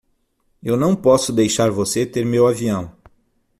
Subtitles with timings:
[0.63, 2.91] Eu não posso deixar você ter meu avião.